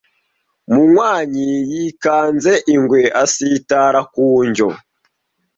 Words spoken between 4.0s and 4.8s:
ku njyo